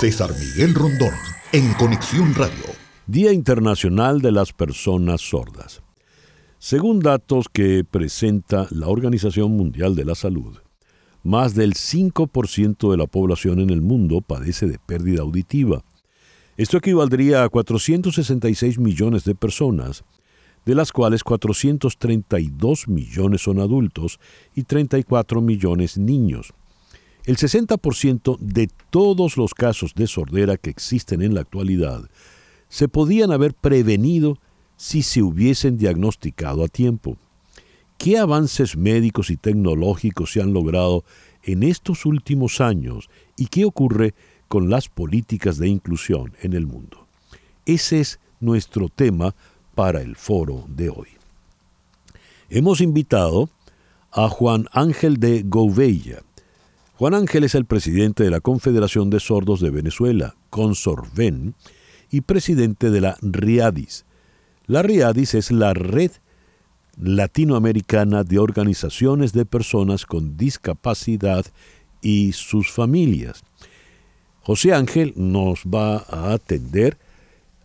[0.00, 1.12] César Miguel Rondón,
[1.52, 2.64] en Conexión Radio.
[3.06, 5.82] Día Internacional de las Personas Sordas.
[6.58, 10.56] Según datos que presenta la Organización Mundial de la Salud,
[11.22, 15.84] más del 5% de la población en el mundo padece de pérdida auditiva.
[16.56, 20.04] Esto equivaldría a 466 millones de personas,
[20.64, 24.18] de las cuales 432 millones son adultos
[24.54, 26.54] y 34 millones niños.
[27.24, 32.08] El 60% de todos los casos de sordera que existen en la actualidad
[32.68, 34.38] se podían haber prevenido
[34.76, 37.18] si se hubiesen diagnosticado a tiempo.
[37.98, 41.04] ¿Qué avances médicos y tecnológicos se han logrado
[41.42, 44.14] en estos últimos años y qué ocurre
[44.48, 47.06] con las políticas de inclusión en el mundo?
[47.66, 49.34] Ese es nuestro tema
[49.74, 51.08] para el foro de hoy.
[52.48, 53.50] Hemos invitado
[54.10, 56.22] a Juan Ángel de Gouveia.
[57.00, 61.54] Juan Ángel es el presidente de la Confederación de Sordos de Venezuela, Consorven,
[62.10, 64.04] y presidente de la RIADIS.
[64.66, 66.10] La RIADIS es la Red
[67.00, 71.46] Latinoamericana de Organizaciones de Personas con Discapacidad
[72.02, 73.44] y sus familias.
[74.42, 76.98] José Ángel nos va a atender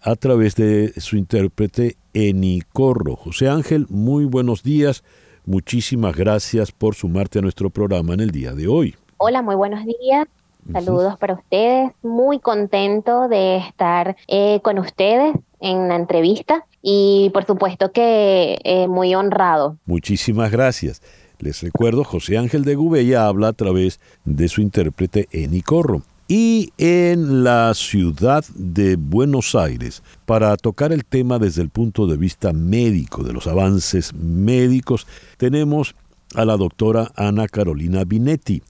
[0.01, 3.17] a través de su intérprete Eni Corro.
[3.17, 5.03] José Ángel, muy buenos días.
[5.45, 8.95] Muchísimas gracias por sumarte a nuestro programa en el día de hoy.
[9.17, 10.27] Hola, muy buenos días.
[10.73, 11.91] Saludos para ustedes.
[12.03, 18.87] Muy contento de estar eh, con ustedes en la entrevista y por supuesto que eh,
[18.89, 19.77] muy honrado.
[19.85, 21.01] Muchísimas gracias.
[21.39, 26.01] Les recuerdo, José Ángel de Gubella habla a través de su intérprete Eni Corro.
[26.27, 32.17] Y en la ciudad de Buenos Aires, para tocar el tema desde el punto de
[32.17, 35.07] vista médico, de los avances médicos,
[35.37, 35.95] tenemos
[36.33, 38.61] a la doctora Ana Carolina Binetti.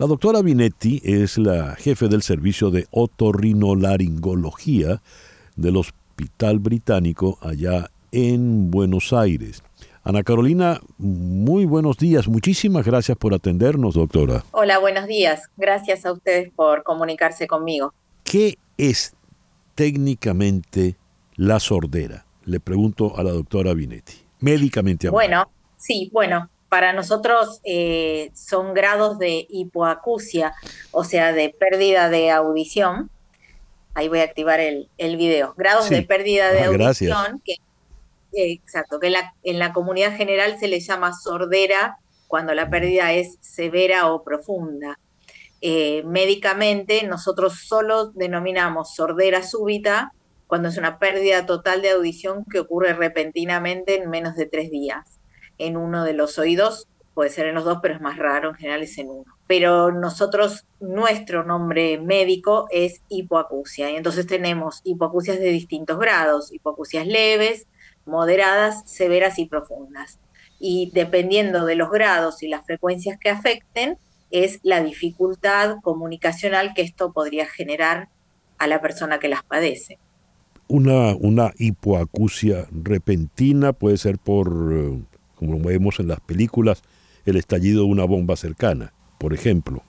[0.00, 5.02] La doctora Binetti es la jefe del servicio de otorrinolaringología
[5.56, 9.62] del Hospital Británico allá en Buenos Aires.
[10.02, 12.28] Ana Carolina, muy buenos días.
[12.28, 14.42] Muchísimas gracias por atendernos, doctora.
[14.52, 15.50] Hola, buenos días.
[15.58, 17.92] Gracias a ustedes por comunicarse conmigo.
[18.24, 19.14] ¿Qué es
[19.74, 20.96] técnicamente
[21.36, 22.24] la sordera?
[22.46, 24.14] Le pregunto a la doctora Binetti.
[24.38, 25.28] Médicamente hablando.
[25.28, 30.54] Bueno, sí, bueno, para nosotros eh, son grados de hipoacusia,
[30.92, 33.10] o sea, de pérdida de audición.
[33.94, 35.52] Ahí voy a activar el, el video.
[35.58, 37.54] Grados de pérdida de ah, audición, que,
[38.32, 41.98] eh, exacto, que en la, en la comunidad general se le llama sordera
[42.28, 45.00] cuando la pérdida es severa o profunda.
[45.60, 50.12] Eh, médicamente, nosotros solo denominamos sordera súbita
[50.46, 55.19] cuando es una pérdida total de audición que ocurre repentinamente en menos de tres días
[55.60, 58.54] en uno de los oídos, puede ser en los dos, pero es más raro, en
[58.54, 59.36] general es en uno.
[59.46, 67.06] Pero nosotros, nuestro nombre médico es hipoacusia, y entonces tenemos hipoacusias de distintos grados, hipoacusias
[67.06, 67.66] leves,
[68.06, 70.18] moderadas, severas y profundas.
[70.58, 73.98] Y dependiendo de los grados y las frecuencias que afecten,
[74.30, 78.08] es la dificultad comunicacional que esto podría generar
[78.58, 79.98] a la persona que las padece.
[80.68, 85.00] Una, una hipoacusia repentina puede ser por eh,
[85.40, 86.82] como vemos en las películas,
[87.24, 89.82] el estallido de una bomba cercana, por ejemplo.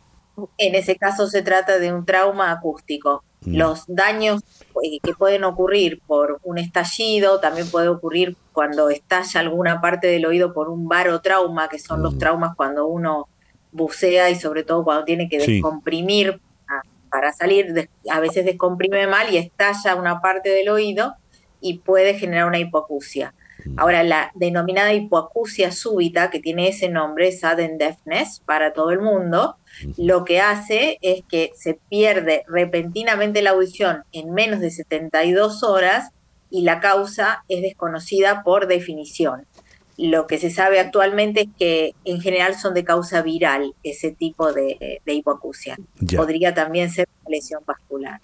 [0.58, 3.24] En ese caso se trata de un trauma acústico.
[3.42, 3.58] Mm.
[3.58, 4.42] Los daños
[4.82, 10.26] eh, que pueden ocurrir por un estallido, también puede ocurrir cuando estalla alguna parte del
[10.26, 12.18] oído por un barotrauma, que son los mm.
[12.18, 13.28] traumas cuando uno
[13.74, 16.40] bucea y sobre todo cuando tiene que descomprimir
[17.12, 21.16] para salir, a veces descomprime mal y estalla una parte del oído
[21.60, 23.34] y puede generar una hipoacusia.
[23.78, 29.56] Ahora, la denominada hipoacusia súbita, que tiene ese nombre, sudden deafness, para todo el mundo,
[29.98, 36.12] lo que hace es que se pierde repentinamente la audición en menos de 72 horas
[36.50, 39.46] y la causa es desconocida por definición.
[39.98, 44.52] Lo que se sabe actualmente es que en general son de causa viral ese tipo
[44.52, 45.78] de, hipoacusia.
[46.16, 48.20] Podría también ser lesión vascular.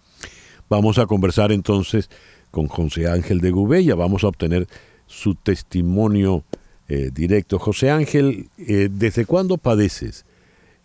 [0.70, 2.10] Vamos a conversar entonces
[2.52, 4.68] con José Ángel de Gubella, vamos a obtener
[5.08, 6.44] su testimonio
[6.90, 7.60] eh, directo.
[7.60, 10.26] José Ángel, eh, ¿desde cuándo padeces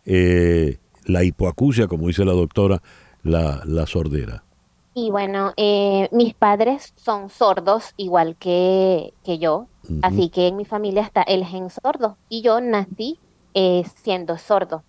[0.04, 2.82] eh, la hipoacusia, como dice la doctora,
[3.22, 4.42] la, la sordera?
[4.94, 5.54] Y bueno,
[6.10, 9.66] mis padres son sordos igual que, que yo,
[10.02, 13.18] así que en mi familia está el gen sordo y yo nací
[14.02, 14.82] siendo sordo.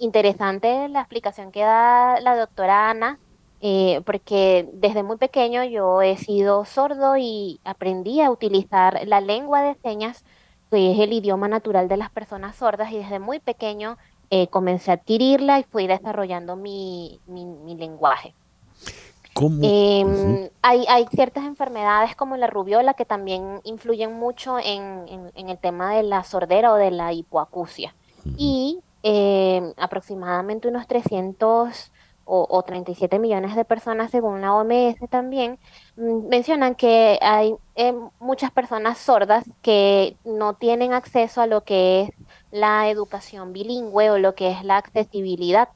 [0.00, 3.18] Interesante la explicación que da la doctora Ana
[3.66, 9.62] eh, porque desde muy pequeño yo he sido sordo y aprendí a utilizar la lengua
[9.62, 10.22] de señas,
[10.70, 13.96] que es el idioma natural de las personas sordas, y desde muy pequeño
[14.28, 18.34] eh, comencé a adquirirla y fui desarrollando mi, lenguaje.
[19.62, 25.94] Em, hay, hay, ciertas enfermedades como la rubiola que también influyen mucho en, el tema
[25.94, 27.94] de la sordera o de la hipoacusia.
[28.36, 31.92] Y em, aproximadamente unos 300
[32.24, 35.58] o, 37 millones de personas según la OMS también,
[35.96, 42.02] mm, mencionan que hay eh, muchas personas sordas que no tienen acceso a lo que
[42.02, 42.10] es
[42.50, 45.68] la educación bilingüe o lo que es la accesibilidad.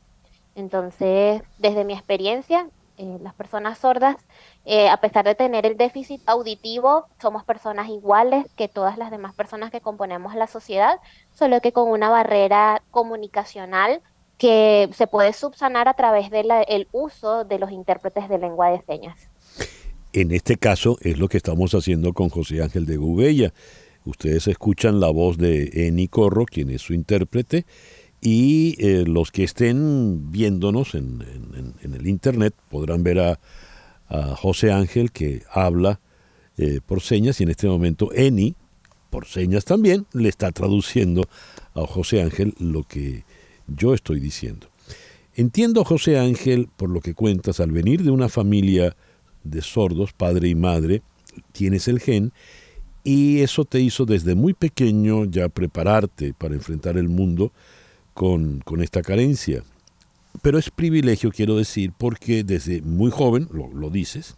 [0.55, 2.69] Entonces, desde mi experiencia,
[2.99, 4.17] eh, las personas sordas,
[4.65, 9.35] eh, a pesar de tener el déficit auditivo, somos personas iguales que todas las demás
[9.35, 10.99] personas que componemos la sociedad,
[11.33, 14.03] solo que con una barrera comunicacional
[14.39, 16.49] que se puede subsanar a través del
[16.93, 19.19] uso de los intérpretes de lengua de señas.
[20.13, 23.53] En este caso es lo que estamos haciendo con José Ángel de Gubella.
[24.05, 27.67] Ustedes escuchan la voz de Eni Corro, quien es su intérprete,
[28.21, 31.23] y eh, los que estén viéndonos en,
[31.83, 33.39] el internet podrán ver a,
[34.37, 36.01] José Ángel que habla
[36.57, 38.55] eh, por señas y en este momento Eni,
[39.11, 41.29] por señas también, le está traduciendo
[41.75, 43.25] a José Ángel lo que
[43.69, 44.69] yo estoy diciendo.
[45.35, 48.97] Entiendo, José Ángel, por lo que cuentas, al venir de una familia
[49.45, 51.03] de sordos, padre y madre,
[51.53, 52.33] tienes el gen
[53.05, 57.53] y eso te hizo desde muy pequeño ya prepararte para enfrentar el mundo
[58.13, 59.63] con, esta carencia.
[60.43, 64.37] Pero es privilegio, quiero decir, porque desde muy joven, lo, dices,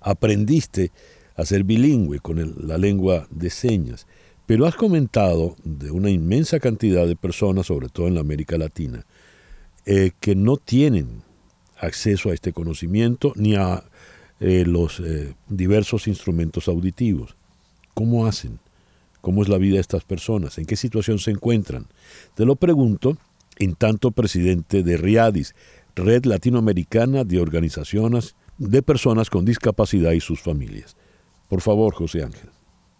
[0.00, 0.92] aprendiste
[1.36, 4.06] a ser bilingüe con la lengua de señas.
[4.48, 9.04] Pero has comentado de una inmensa cantidad de personas, sobre todo en la América Latina,
[9.84, 11.22] eh, que no tienen
[11.76, 13.84] acceso a este conocimiento ni a
[14.40, 17.36] eh, los eh, diversos instrumentos auditivos.
[17.92, 18.58] ¿Cómo hacen?
[19.20, 20.56] ¿Cómo es la vida de estas personas?
[20.56, 21.84] ¿En qué situación se encuentran?
[22.34, 23.18] Te lo pregunto
[23.58, 25.54] en tanto presidente de RIADIS,
[25.94, 30.96] Red Latinoamericana de Organizaciones de Personas con Discapacidad y sus familias.
[31.48, 32.48] Por favor, José Ángel.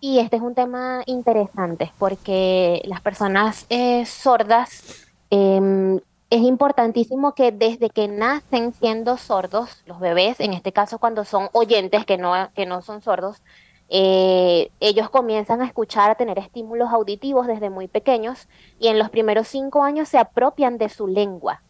[0.00, 5.97] Y este es un tema interesante porque las personas eh, sordas em,
[6.31, 11.49] es importantísimo que desde que nacen siendo sordos, los bebés, en este caso cuando son
[11.53, 13.43] oyentes que no, que no son sordos,
[13.89, 18.47] eh, ellos comienzan a escuchar, a tener estímulos auditivos desde muy pequeños
[18.79, 21.62] y en los primeros cinco años se apropian de su lengua.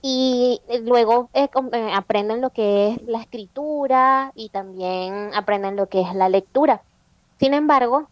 [0.00, 1.28] Y eh, luego
[1.92, 6.82] aprenden lo que es la escritura y también aprenden lo que es la lectura.
[7.42, 8.08] Sin embargo,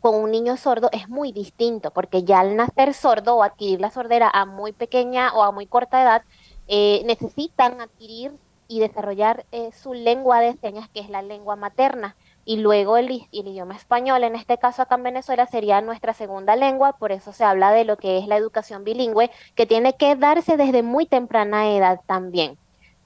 [0.00, 3.92] con un niño sordo es muy distinto, porque ya al nacer sordo o adquirir la
[3.92, 6.22] sordera a muy pequeña o a muy corta edad,
[6.66, 8.32] eh, necesitan adquirir
[8.66, 12.16] y desarrollar eh, su lengua de señas, que es la lengua materna.
[12.44, 16.56] Y luego el, el, idioma español, en este caso acá en Venezuela, sería nuestra segunda
[16.56, 20.16] lengua, por eso se habla de lo que es la educación bilingüe, que tiene que
[20.16, 22.58] darse desde muy temprana edad también.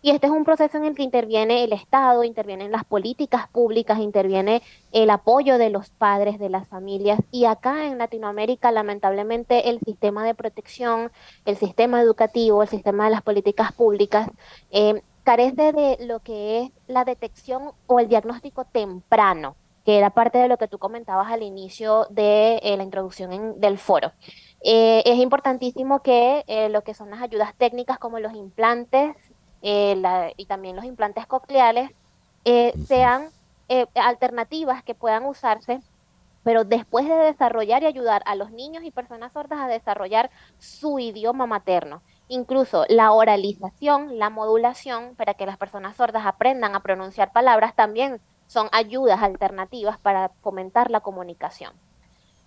[0.09, 3.99] Y este es un proceso en el que interviene el Estado, intervienen las políticas públicas,
[3.99, 7.21] interviene el apoyo de los padres, de las familias.
[7.31, 11.13] Y acá en Latinoamérica, lamentablemente, el sistema de protección,
[11.45, 14.31] el sistema educativo, el sistema de las políticas públicas,
[14.71, 20.39] eh, carece de lo que es la detección o el diagnóstico temprano, que era parte
[20.39, 24.13] de lo que tú comentabas al inicio de eh, la introducción del foro.
[24.65, 29.15] Eh, es importantísimo que lo que son las ayudas técnicas como los implantes,
[29.63, 31.91] eh, y también los implantes cocleares
[32.45, 33.31] eh, sean
[33.69, 35.81] eh, alternativas que puedan usarse,
[36.45, 40.99] pero después de desarrollar y ayudar a los niños y personas sordas a desarrollar su
[40.99, 42.03] idioma materno.
[42.29, 48.21] Incluso la oralización, la modulación, para que las personas sordas aprendan a pronunciar palabras, también
[48.47, 51.73] son ayudas alternativas para fomentar la comunicación.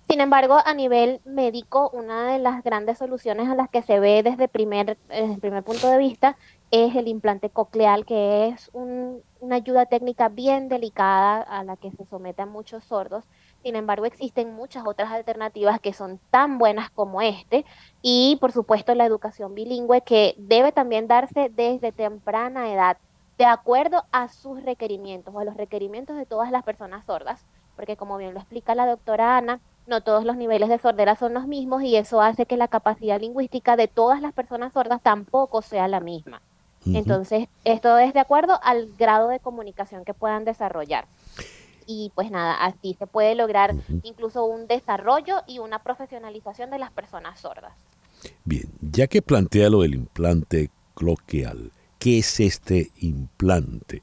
[0.10, 4.24] Sin embargo, a nivel médico, una de las grandes soluciones a las que se ve
[4.24, 6.38] desde, primer, desde el primer punto de vista
[6.72, 12.06] es el implante coclear, que es una ayuda técnica bien delicada a la que se
[12.06, 13.26] someten muchos sordos.
[13.62, 17.66] Sin embargo, existen muchas otras alternativas que son tan buenas como este
[18.02, 22.98] y, por supuesto, la educación bilingüe que debe también darse desde temprana edad,
[23.38, 27.98] de acuerdo a sus requerimientos o a los requerimientos de todas las personas sordas, porque
[27.98, 31.48] como bien lo explica la doctora Ana, no todos los niveles de sordera son los
[31.48, 35.88] mismos y eso hace que la capacidad lingüística de todas las personas sordas tampoco sea
[35.88, 36.42] la misma.
[36.86, 41.06] Entonces, esto es de acuerdo al grado de comunicación que puedan desarrollar.
[41.86, 46.92] Y pues nada, así se puede lograr incluso un desarrollo y una profesionalización de las
[46.92, 47.74] personas sordas.
[48.46, 54.02] Bien, ya que plantea lo del implante cloqueal, ¿qué es este implante?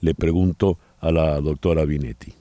[0.00, 2.34] Le pregunto a la doctora Binetti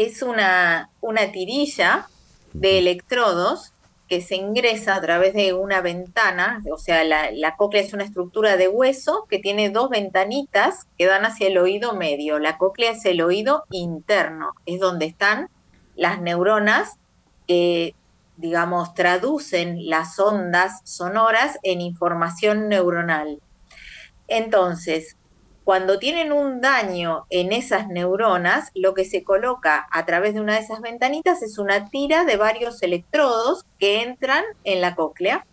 [0.00, 2.08] es una, una tirilla
[2.54, 3.74] de electrodos
[4.10, 8.56] que se ingresa a través de una ventana, o sea, la, la, es una estructura
[8.56, 12.40] de hueso que tiene dos ventanitas que dan hacia el oído medio.
[12.40, 15.48] La cóclea es el oído interno, es donde están
[15.94, 16.98] las neuronas
[17.46, 17.94] que,
[18.36, 23.40] digamos, traducen las ondas sonoras en información neuronal.
[24.26, 25.16] Entonces,
[25.64, 30.54] cuando tienen un daño en esas neuronas, lo que se coloca a través de una
[30.54, 35.46] de esas ventanitas es una tira de varios electrodos que entran en la cóclea.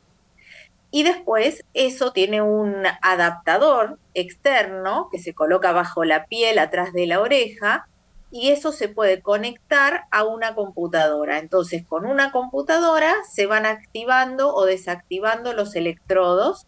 [0.89, 7.05] Y después eso tiene un adaptador externo que se coloca bajo la piel, atrás de
[7.05, 7.87] la oreja,
[8.31, 11.39] y eso se puede conectar a una computadora.
[11.39, 16.65] Entonces, con una computadora se van activando o desactivando los electrodos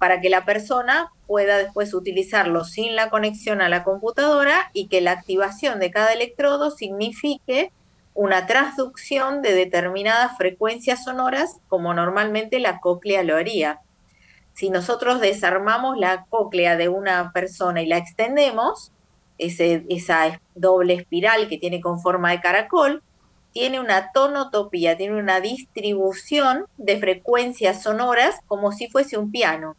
[0.00, 5.02] para que la persona pueda después utilizarlo sin la conexión a la computadora y que
[5.02, 7.70] la activación de cada electrodo signifique
[8.14, 13.80] una transducción de determinadas frecuencias sonoras como normalmente la cóclea lo haría.
[14.54, 18.92] Si nosotros desarmamos la cóclea de una persona y la extendemos,
[19.36, 23.02] esa doble espiral que tiene con forma de caracol,
[23.52, 29.76] tiene una tonotopía, tiene una distribución de frecuencias sonoras como si fuese un piano.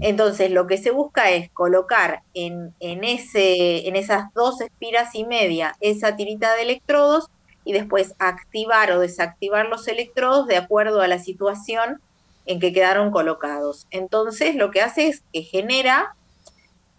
[0.00, 5.74] Entonces, lo que se busca es colocar en, ese, en esas dos espiras y media
[5.80, 7.30] esa tirita de electrodos
[7.64, 12.00] y después activar o desactivar los electrodos de acuerdo a la situación
[12.46, 13.86] en que quedaron colocados.
[13.90, 16.14] Entonces, lo que hace es que genera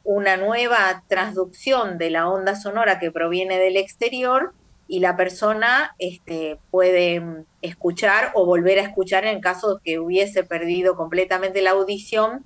[0.04, 4.54] una nueva transducción de la onda sonora que proviene del exterior
[4.88, 7.22] y la persona este, puede
[7.62, 12.44] escuchar o volver a escuchar en caso que hubiese perdido completamente la audición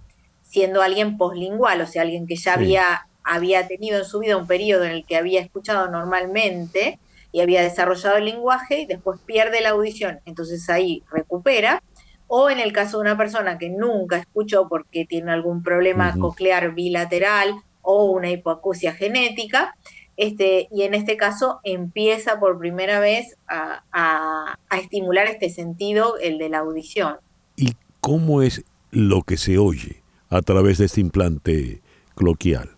[0.54, 4.46] siendo alguien poslingual, o sea, alguien que ya había, había tenido en su vida un
[4.46, 7.00] periodo en el que había escuchado normalmente
[7.32, 11.82] y había desarrollado el lenguaje y después pierde la audición, entonces ahí recupera.
[12.28, 16.76] O en el caso de una persona que nunca escuchó porque tiene algún problema coclear
[16.76, 19.76] bilateral o una hipoacusia genética,
[20.18, 26.38] este, y en este caso empieza por primera vez a, a, estimular este sentido, el
[26.38, 27.18] de la audición.
[27.56, 30.03] ¿Y cómo es lo que se oye?
[30.34, 31.82] A través de este implante
[32.16, 32.70] cloquial?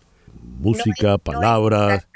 [0.58, 2.06] Música, palabras.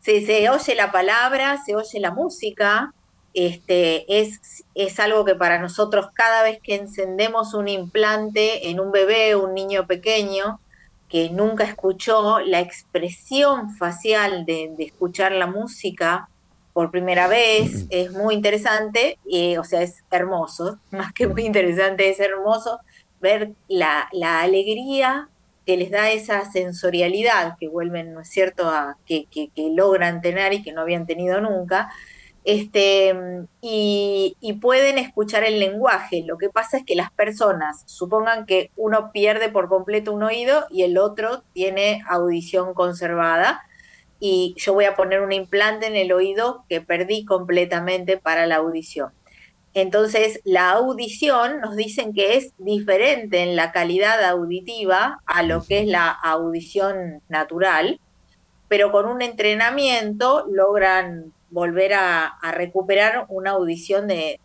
[0.00, 2.92] se, oye la palabra, se oye la música.
[3.32, 8.92] Este, es, es algo que para nosotros cada vez que encendemos un implante en un
[8.92, 10.60] bebé, un niño pequeño,
[11.08, 16.28] que nunca escuchó la expresión facial de, escuchar la música
[16.72, 22.10] por primera vez, es muy interesante, y, o sea, es hermoso, más que muy interesante,
[22.10, 22.80] es hermoso
[23.20, 24.08] ver la,
[24.40, 25.28] alegría
[25.64, 30.62] que les da esa sensorialidad que vuelven, ¿no es cierto?, a, que, logran tener y
[30.62, 31.90] que no habían tenido nunca,
[32.44, 33.14] este,
[33.60, 36.22] y, pueden escuchar el lenguaje.
[36.24, 40.66] Lo que pasa es que las personas, supongan que uno pierde por completo un oído
[40.70, 43.62] y el otro tiene audición conservada,
[44.18, 48.56] y yo voy a poner un implante en el oído que perdí completamente para la
[48.56, 49.12] audición.
[49.76, 55.80] Entonces, la audición nos dicen que es diferente en la calidad auditiva a lo que
[55.80, 58.00] es la audición natural,
[58.68, 64.40] pero con un entrenamiento logran volver a, recuperar una audición de,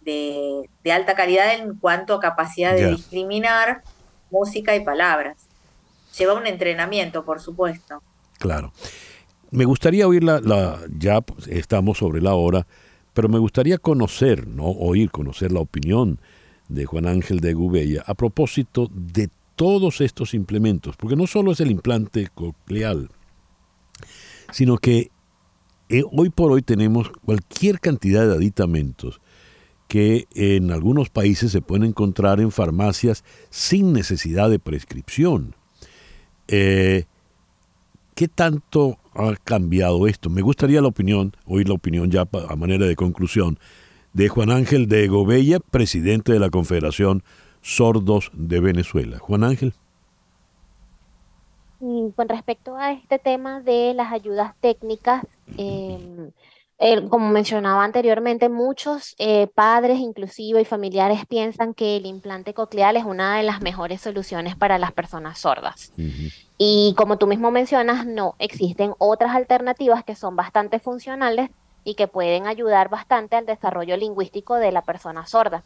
[0.92, 3.84] alta calidad en cuanto a capacidad de discriminar
[4.32, 5.48] música y palabras.
[6.18, 8.04] Lleva un entrenamiento, por supuesto.
[8.38, 8.74] Claro.
[9.50, 12.68] Me gustaría oír la ya estamos sobre la hora,
[13.14, 16.20] pero me gustaría conocer, no oír, conocer la opinión
[16.70, 21.60] de Juan Ángel de Gubella a propósito de todos estos implementos, porque no solo es
[21.60, 23.10] el implante coclear,
[24.52, 25.12] sino que
[25.90, 29.22] eh, hoy por hoy tenemos cualquier cantidad de aditamentos
[29.90, 35.54] que en algunos países se pueden encontrar en farmacias sin necesidad de prescripción.
[36.48, 37.04] Eh,
[38.16, 40.30] ¿Qué tanto ha cambiado esto?
[40.30, 43.60] Me gustaría la opinión, oír la opinión ya a manera de conclusión,
[44.14, 47.24] de Juan Ángel de Gobella, presidente de la Confederación
[47.62, 49.20] Sordos de Venezuela.
[49.20, 49.74] Juan Ángel.
[51.80, 55.26] Con respecto a este tema de las ayudas técnicas,
[55.58, 56.32] eh,
[57.10, 63.06] como mencionaba anteriormente, muchos eh, padres inclusive y familiares piensan que el implante coclear es
[63.06, 65.94] una de las mejores soluciones para las personas sordas.
[66.58, 71.52] Y como tú mismo mencionas, no, existen otras alternativas que son bastante funcionales
[71.84, 75.64] y que pueden ayudar bastante al desarrollo lingüístico de la persona sorda.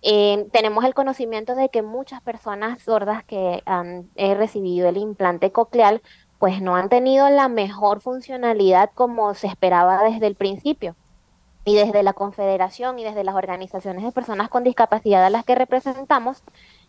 [0.00, 5.50] Eh, tenemos el conocimiento de que muchas personas sordas que han eh, recibido el implante
[5.50, 6.00] coclear
[6.38, 10.96] pues no han tenido la mejor funcionalidad como se esperaba desde el principio.
[11.64, 15.54] y desde la Confederación y desde las organizaciones de personas con discapacidad a las que
[15.54, 16.42] representamos,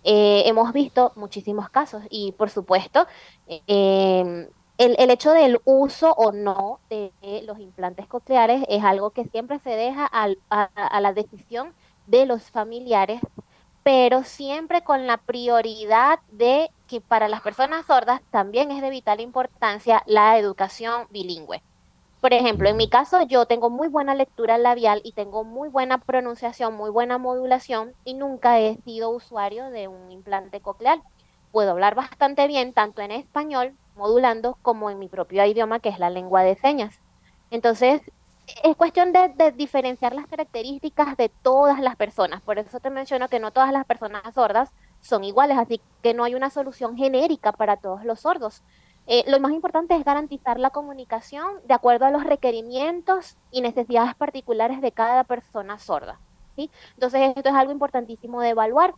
[0.06, 3.06] eh, hemos visto muchísimos casos y por supuesto
[3.68, 7.12] em, el, el, hecho del uso o no de
[7.46, 11.74] los implantes cocleares es algo que siempre se deja a, a la decisión
[12.08, 13.20] de los familiares,
[13.84, 19.22] pero siempre con la prioridad de que para las personas sordas también es de vital
[19.22, 21.62] importancia la educación bilingüe.
[22.19, 26.00] Por ejemplo, en mi caso yo tengo muy buena lectura labial y tengo muy buena
[26.00, 31.01] pronunciación, muy buena modulación y nunca he sido usuario de un implante coclear.
[31.51, 36.00] Puedo hablar bastante bien tanto en español, modulando, como en mi propio idioma, que es
[36.00, 37.00] la lengua de señas.
[37.51, 38.01] Entonces,
[38.63, 42.41] es cuestión de, diferenciar las características de todas las personas.
[42.41, 46.24] Por eso te menciono que no todas las personas sordas son iguales, así que no
[46.24, 48.63] hay una solución genérica para todos los sordos.
[49.08, 54.13] Eh, lo más importante es garantizar la comunicación de acuerdo a los requerimientos y necesidades
[54.15, 56.20] particulares de cada persona sorda.
[56.56, 56.70] ¿sí?
[56.94, 58.94] Entonces, esto es algo importantísimo de evaluar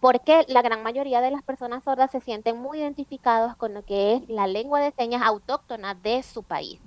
[0.00, 4.14] porque la gran mayoría de las personas sordas se sienten muy identificados con lo que
[4.14, 6.80] es la lengua de señas autóctona de su país.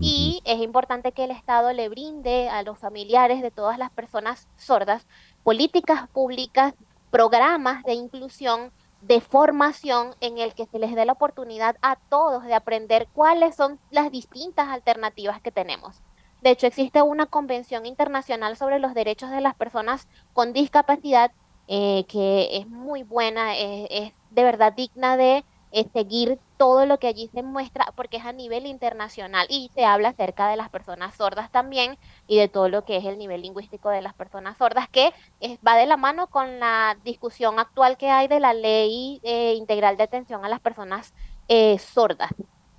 [0.00, 4.48] Y es importante que el Estado le brinde a los familiares de todas las personas
[4.56, 5.06] sordas
[5.44, 6.74] políticas públicas,
[7.14, 12.42] programas de inclusión de formación en el que se les dé la oportunidad a todos
[12.42, 16.02] de aprender cuáles son las distintas alternativas que tenemos.
[16.42, 21.30] De hecho, existe una convención internacional sobre los derechos de las personas con discapacidad
[21.68, 25.44] eh, que es muy buena, es de verdad digna de
[25.92, 30.10] seguir todo lo que allí se muestra porque es a nivel internacional y se habla
[30.10, 33.90] acerca de las personas sordas también y de todo lo que es el nivel lingüístico
[33.90, 35.12] de las personas sordas que
[35.66, 39.96] va de la mano con la discusión actual que hay de la ley eh, integral
[39.96, 41.12] de atención a las personas
[41.48, 42.30] eh, sordas.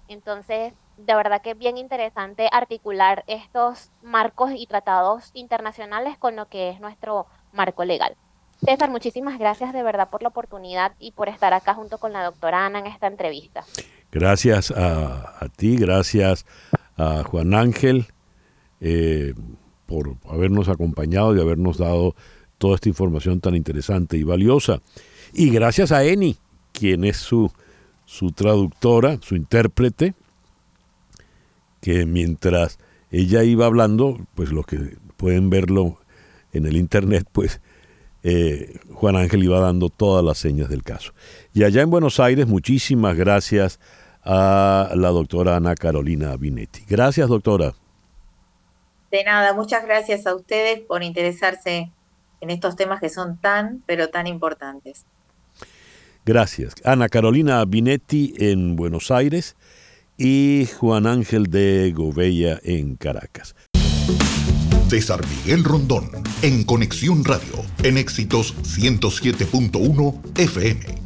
[0.08, 6.48] Entonces, de verdad que es bien interesante articular estos marcos y tratados internacionales con lo
[6.48, 8.16] que es nuestro marco legal.
[8.64, 12.24] César, muchísimas gracias de verdad por la oportunidad y por estar acá junto con la
[12.24, 13.64] doctora Ana en esta entrevista.
[14.12, 16.46] Gracias a, ti, gracias
[16.98, 18.06] a Juan Ángel
[18.80, 19.34] eh,
[19.86, 22.16] por habernos acompañado y habernos dado
[22.58, 24.82] toda esta información tan interesante y valiosa.
[25.34, 26.38] Y gracias a Eni,
[26.72, 27.52] quien es su,
[28.06, 30.14] su traductora, su intérprete,
[31.82, 32.80] que mientras
[33.12, 35.98] ella iba hablando, pues los que pueden verlo
[36.54, 37.62] en el internet, pues
[38.28, 41.14] eh, Juan Ángel iba dando todas las señas del caso.
[41.54, 43.80] Y allá en Buenos Aires, muchísimas gracias
[44.24, 46.86] a la doctora Ana Carolina Binetti.
[46.90, 47.76] Gracias, doctora.
[49.12, 51.92] De nada, muchas gracias a ustedes por interesarse
[52.42, 55.06] en estos temas que son tan, pero tan importantes.
[56.26, 56.74] Gracias.
[56.84, 59.56] Ana Carolina Binetti en Buenos Aires
[60.18, 63.56] y Juan Ángel de Gobella en Caracas.
[64.88, 66.10] César Miguel Rondón,
[66.42, 71.05] en Conexión Radio, en Éxitos 107.1 FM.